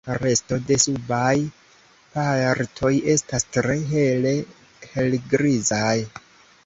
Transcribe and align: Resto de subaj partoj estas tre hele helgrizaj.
Resto 0.21 0.55
de 0.69 0.77
subaj 0.83 1.33
partoj 2.15 2.93
estas 3.17 3.47
tre 3.59 3.77
hele 3.93 4.35
helgrizaj. 4.95 5.97